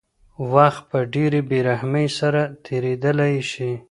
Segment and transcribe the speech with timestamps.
[0.53, 3.71] وخت په ډېرې بېرحمۍ سره تېرېدلی شي.